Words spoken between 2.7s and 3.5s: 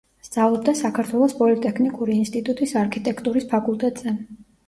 არქიტექტურის